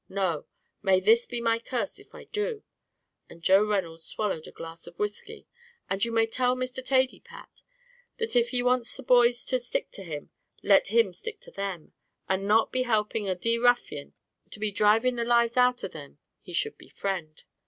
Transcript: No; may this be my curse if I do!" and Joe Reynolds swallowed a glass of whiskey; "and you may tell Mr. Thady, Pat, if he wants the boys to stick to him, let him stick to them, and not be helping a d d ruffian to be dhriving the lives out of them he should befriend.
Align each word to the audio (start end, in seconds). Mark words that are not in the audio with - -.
No; 0.09 0.47
may 0.81 0.99
this 0.99 1.27
be 1.27 1.39
my 1.41 1.59
curse 1.59 1.99
if 1.99 2.15
I 2.15 2.23
do!" 2.23 2.63
and 3.29 3.43
Joe 3.43 3.63
Reynolds 3.67 4.03
swallowed 4.03 4.47
a 4.47 4.51
glass 4.51 4.87
of 4.87 4.97
whiskey; 4.97 5.45
"and 5.91 6.03
you 6.03 6.11
may 6.11 6.25
tell 6.25 6.55
Mr. 6.55 6.83
Thady, 6.83 7.19
Pat, 7.19 7.61
if 8.17 8.49
he 8.49 8.63
wants 8.63 8.95
the 8.97 9.03
boys 9.03 9.45
to 9.45 9.59
stick 9.59 9.91
to 9.91 10.01
him, 10.03 10.31
let 10.63 10.87
him 10.87 11.13
stick 11.13 11.39
to 11.41 11.51
them, 11.51 11.93
and 12.27 12.47
not 12.47 12.71
be 12.71 12.81
helping 12.81 13.29
a 13.29 13.35
d 13.35 13.57
d 13.57 13.57
ruffian 13.59 14.15
to 14.49 14.59
be 14.59 14.71
dhriving 14.73 15.17
the 15.17 15.23
lives 15.23 15.55
out 15.55 15.83
of 15.83 15.91
them 15.91 16.17
he 16.41 16.51
should 16.51 16.79
befriend. 16.79 17.43